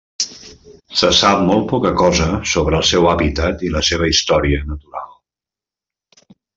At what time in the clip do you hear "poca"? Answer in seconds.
1.73-1.91